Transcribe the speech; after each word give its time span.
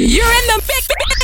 You're 0.00 0.24
in 0.24 0.46
the 0.46 0.62
mix, 0.68 1.17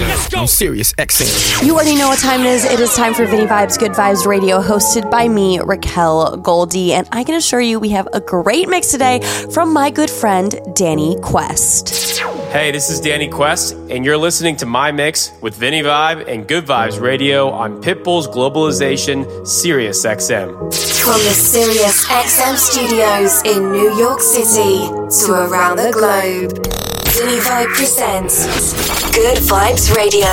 Let's 0.00 0.28
go. 0.28 0.46
Sirius 0.46 0.92
XM. 0.94 1.66
You 1.66 1.74
already 1.74 1.96
know 1.96 2.08
what 2.08 2.18
time 2.20 2.40
it 2.40 2.46
is. 2.46 2.64
It 2.64 2.78
is 2.78 2.94
time 2.94 3.12
for 3.12 3.26
Vinny 3.26 3.46
Vibes, 3.46 3.78
Good 3.78 3.92
Vibes 3.92 4.26
Radio, 4.26 4.60
hosted 4.60 5.10
by 5.10 5.26
me, 5.26 5.58
Raquel 5.58 6.36
Goldie. 6.36 6.92
And 6.92 7.08
I 7.12 7.24
can 7.24 7.34
assure 7.34 7.60
you 7.60 7.80
we 7.80 7.88
have 7.90 8.08
a 8.12 8.20
great 8.20 8.68
mix 8.68 8.88
today 8.92 9.20
from 9.52 9.72
my 9.72 9.90
good 9.90 10.10
friend, 10.10 10.60
Danny 10.74 11.18
Quest. 11.22 12.20
Hey, 12.50 12.70
this 12.70 12.90
is 12.90 13.00
Danny 13.00 13.28
Quest, 13.28 13.74
and 13.90 14.04
you're 14.04 14.16
listening 14.16 14.56
to 14.56 14.66
my 14.66 14.90
mix 14.92 15.32
with 15.40 15.54
Vinny 15.54 15.82
Vibe 15.82 16.28
and 16.28 16.46
Good 16.46 16.66
Vibes 16.66 17.00
Radio 17.00 17.48
on 17.48 17.80
Pitbull's 17.80 18.26
Globalization 18.26 19.46
Sirius 19.46 20.04
XM. 20.04 20.52
From 21.00 21.20
the 21.20 21.34
Sirius 21.34 22.04
XM 22.06 22.56
studios 22.56 23.42
in 23.42 23.70
New 23.72 23.96
York 23.96 24.20
City 24.20 24.88
to 25.24 25.32
around 25.32 25.76
the 25.76 25.92
globe, 25.92 26.79
Vinny 27.20 27.36
Vibe 27.40 27.66
presents 27.74 28.72
Good 29.14 29.36
Vibes 29.40 29.94
Radio, 29.94 30.24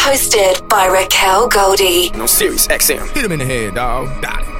hosted 0.00 0.68
by 0.68 0.88
Raquel 0.88 1.46
Goldie. 1.46 2.10
On 2.14 2.26
Sirius 2.26 2.66
XM. 2.66 3.08
Hit 3.14 3.24
him 3.24 3.30
in 3.30 3.38
the 3.38 3.44
head, 3.44 3.76
dog. 3.76 4.20
Got 4.20 4.42
it. 4.42 4.51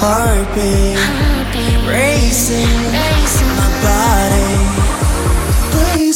heartbeat, 0.00 0.98
heartbeat 0.98 1.80
racing, 1.86 2.74
racing 2.96 3.52
my 3.60 3.68
body. 3.84 4.50
Please. 5.72 6.09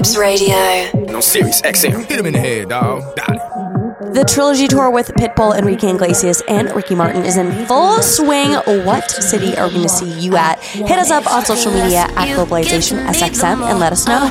Vibes 0.00 0.18
Radio. 0.18 1.12
No 1.12 1.20
Sirius 1.20 1.60
XM. 1.60 2.06
Hit 2.06 2.18
him 2.18 2.26
in 2.26 2.32
the 2.32 2.38
head, 2.38 2.70
dog. 2.70 3.02
Got 3.16 3.36
it. 3.36 4.14
The 4.14 4.24
trilogy 4.24 4.66
tour 4.66 4.90
with 4.90 5.08
Pitbull, 5.08 5.56
Enrique 5.56 5.90
Iglesias, 5.90 6.42
and 6.48 6.74
Ricky 6.74 6.94
Martin 6.94 7.24
is 7.24 7.36
in 7.36 7.66
full 7.66 8.00
swing. 8.02 8.52
What 8.84 9.10
city 9.10 9.56
are 9.56 9.68
we 9.68 9.74
going 9.74 9.82
to 9.82 9.88
see 9.88 10.10
you 10.20 10.36
at? 10.36 10.58
Hit 10.60 10.98
us 10.98 11.10
up 11.10 11.30
on 11.30 11.44
social 11.44 11.70
media 11.70 12.06
at 12.16 12.28
Globalization 12.36 13.06
SXM 13.06 13.62
and 13.68 13.78
let 13.78 13.92
us 13.92 14.06
know. 14.06 14.30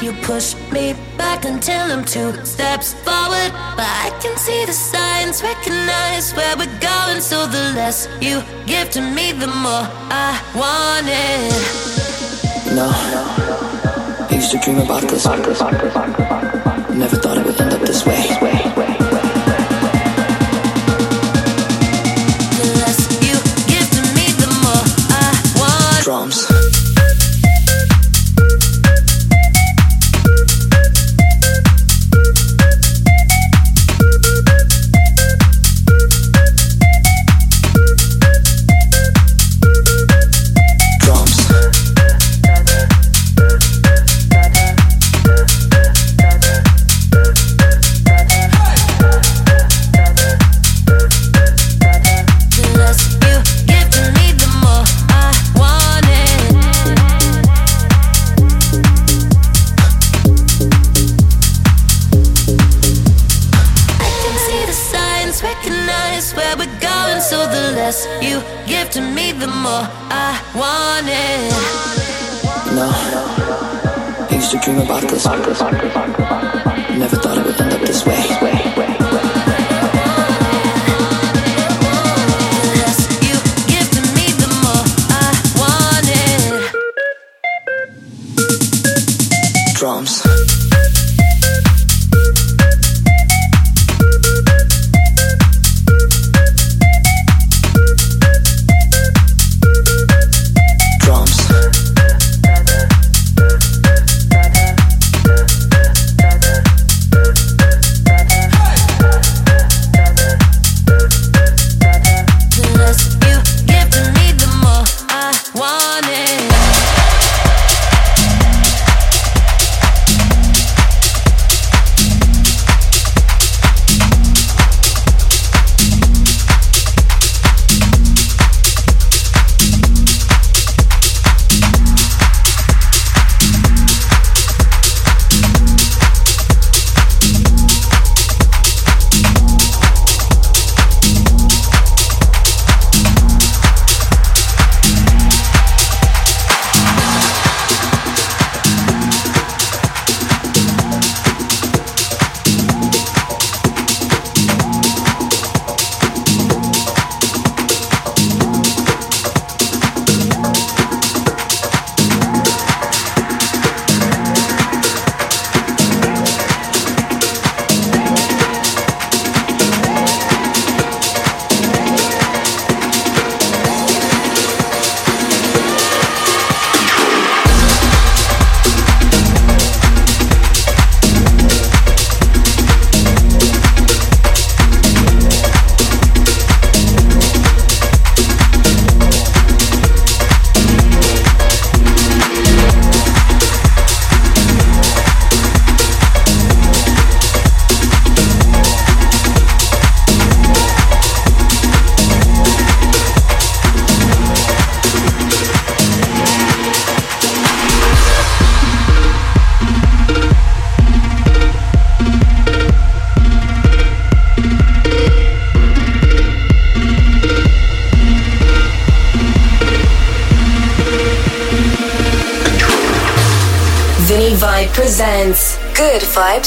You 0.00 0.12
push 0.22 0.54
me 0.70 0.94
back 1.16 1.44
until 1.44 1.90
I'm 1.90 2.04
two 2.04 2.32
steps 2.44 2.94
forward. 2.94 3.50
But 3.76 3.80
I 3.84 4.16
can 4.22 4.36
see 4.38 4.64
the 4.64 4.72
signs, 4.72 5.42
recognize 5.42 6.32
where 6.34 6.56
we're 6.56 6.78
going. 6.78 7.20
So 7.20 7.46
the 7.46 7.72
less 7.74 8.08
you 8.20 8.42
give 8.64 8.90
to 8.90 9.00
me, 9.00 9.32
the 9.32 9.48
more 9.48 9.88
I 10.08 10.40
want 10.54 11.08
it. 11.08 12.74
No, 12.74 12.90
no 13.10 13.47
used 14.38 14.52
to 14.52 14.58
dream 14.58 14.78
about 14.78 15.02
this. 15.02 16.37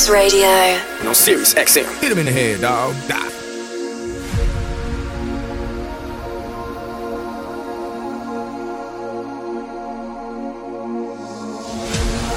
Radio. 0.10 0.48
And 0.48 1.08
on 1.08 1.16
Sirius 1.16 1.54
XM. 1.54 1.86
Hit 2.02 2.12
him 2.12 2.20
in 2.20 2.26
the 2.26 2.32
head, 2.32 2.62
dog. 2.62 2.96
Die. 3.08 3.30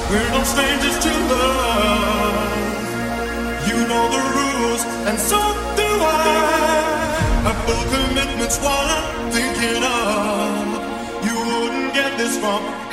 We're 0.09 0.29
no 0.29 0.43
strangers 0.43 0.97
to 0.99 1.11
love. 1.31 2.55
You 3.67 3.77
know 3.87 4.05
the 4.15 4.23
rules, 4.37 4.83
and 5.07 5.19
so 5.19 5.37
do 5.75 5.89
I. 6.01 7.45
I 7.45 7.53
full 7.65 7.85
commitments 7.95 8.57
while 8.59 8.87
I'm 8.97 9.31
thinking 9.31 9.83
of. 9.83 11.25
You 11.25 11.35
wouldn't 11.35 11.93
get 11.93 12.17
this 12.17 12.37
from. 12.37 12.84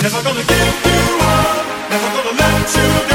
Never 0.00 0.22
gonna 0.22 0.42
give 0.44 0.86
you 0.86 1.18
up, 1.20 1.90
never 1.90 2.08
gonna 2.14 2.38
let 2.38 2.76
you 2.76 3.07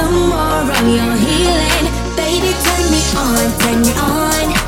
some 0.00 0.28
more 0.28 0.64
on 0.76 0.86
your 0.98 1.14
healing. 1.24 1.86
Baby, 2.16 2.52
turn 2.64 2.84
me 2.92 3.00
on, 3.16 3.58
turn 3.58 3.80
me 3.82 3.92
on. 3.98 4.59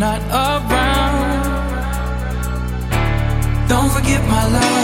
Not 0.00 0.22
around. 0.32 1.42
Don't 3.68 3.90
forget 3.90 4.22
my 4.26 4.46
love. 4.46 4.79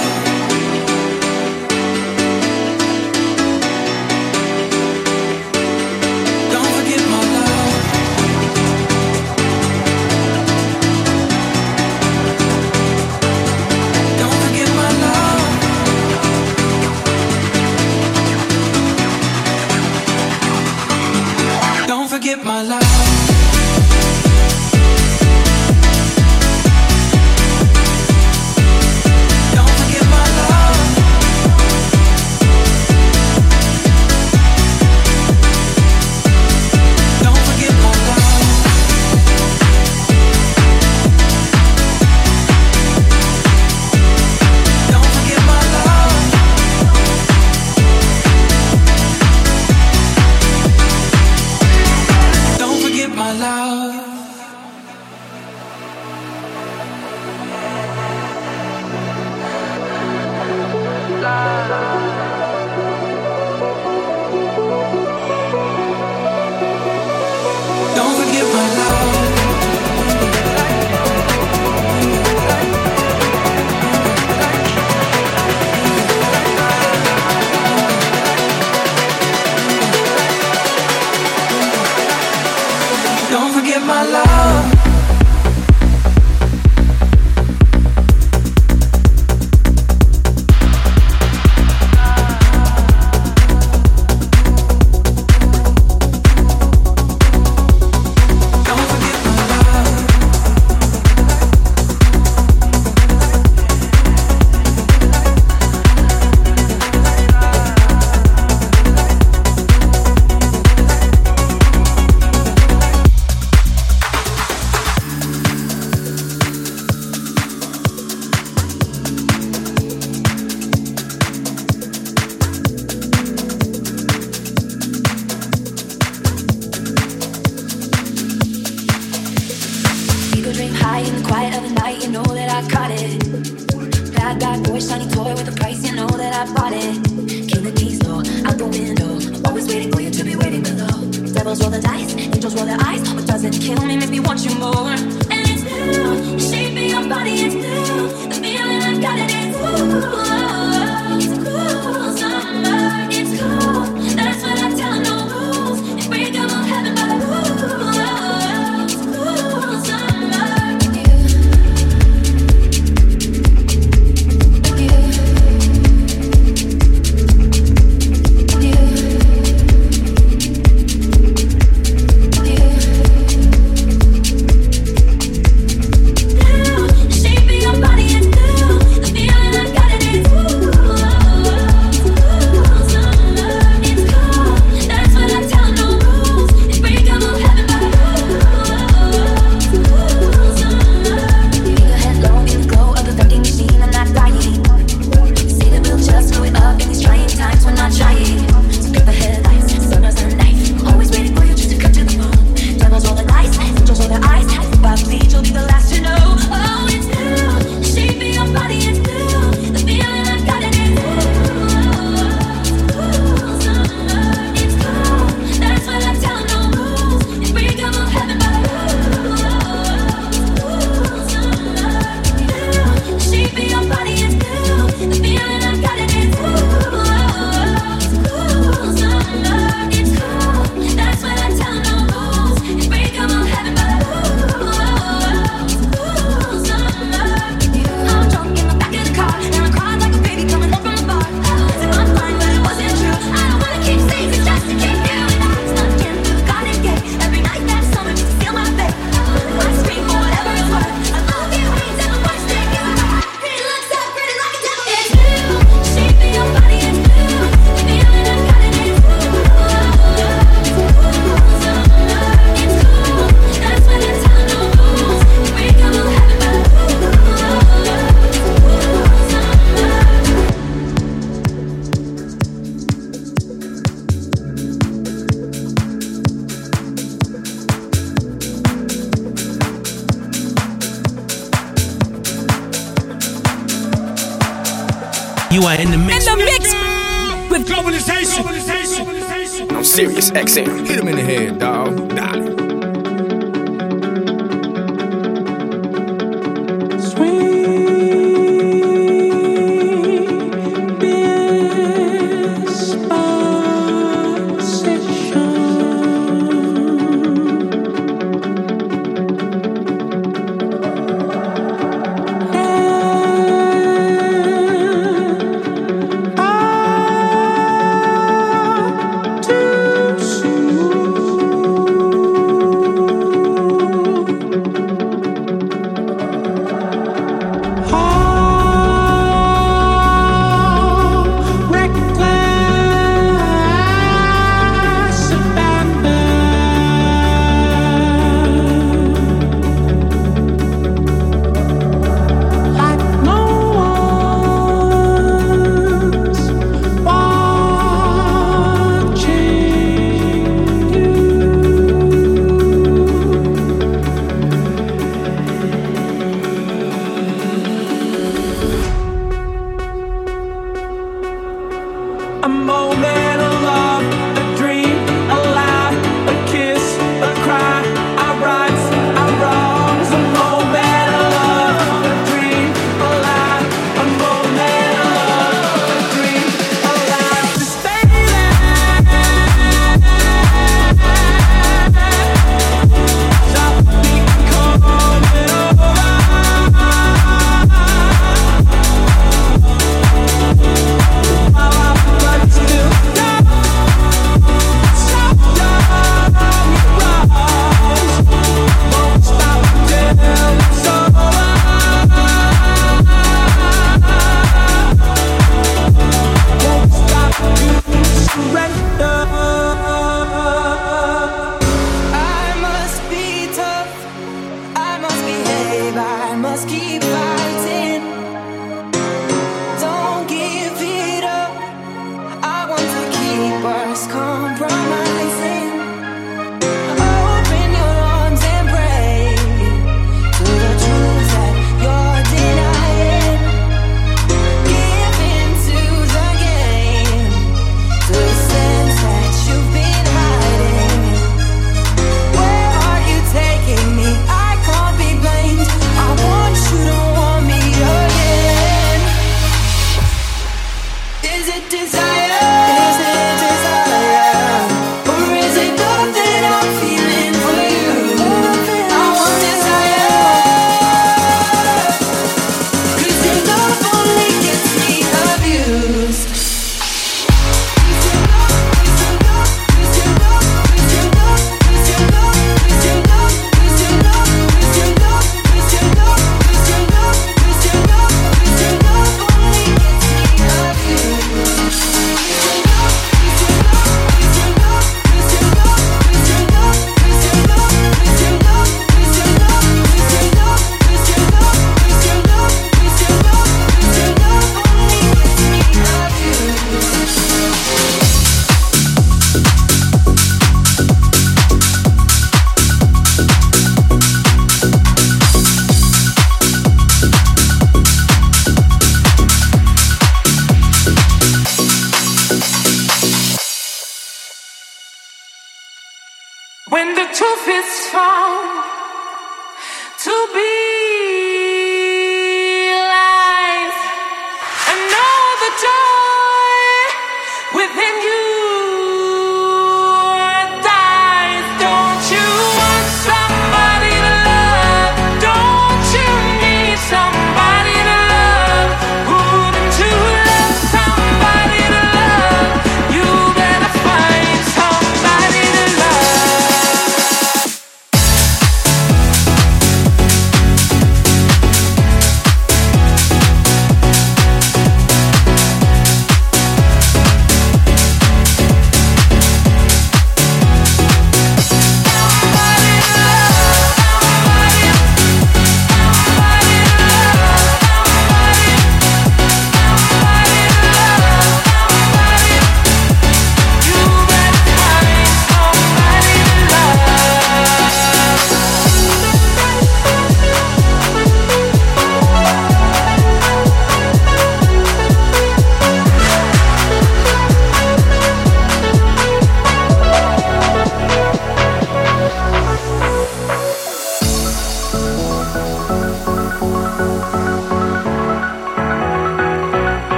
XM. 290.30 290.86
Hit 290.86 290.98
him 290.98 291.08
in 291.08 291.16
the 291.16 291.22
head, 291.22 291.58
dog. 291.58 292.08
Dolly. 292.14 292.55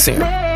Soon. 0.00 0.49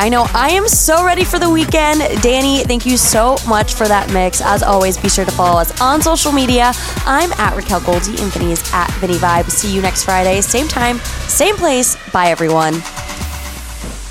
I 0.00 0.08
know 0.08 0.24
I 0.32 0.52
am 0.52 0.66
so 0.66 1.04
ready 1.04 1.24
for 1.24 1.38
the 1.38 1.50
weekend. 1.50 2.00
Danny, 2.22 2.64
thank 2.64 2.86
you 2.86 2.96
so 2.96 3.36
much 3.46 3.74
for 3.74 3.86
that 3.86 4.10
mix. 4.10 4.40
As 4.40 4.62
always, 4.62 4.96
be 4.96 5.10
sure 5.10 5.26
to 5.26 5.30
follow 5.30 5.60
us 5.60 5.78
on 5.78 6.00
social 6.00 6.32
media. 6.32 6.72
I'm 7.04 7.30
at 7.32 7.54
Raquel 7.54 7.82
Goldie 7.82 8.16
and 8.18 8.32
at 8.72 8.90
Vinny 8.94 9.18
Vibe. 9.18 9.50
See 9.50 9.70
you 9.70 9.82
next 9.82 10.04
Friday, 10.04 10.40
same 10.40 10.68
time, 10.68 11.00
same 11.28 11.54
place. 11.54 11.98
Bye, 12.12 12.30
everyone. 12.30 12.76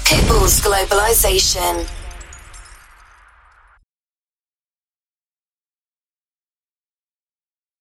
Pitbull's 0.05 0.61
Globalization. 0.61 1.98